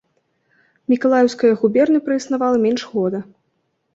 [0.93, 3.19] Мікалаеўская губерня праіснавала менш года.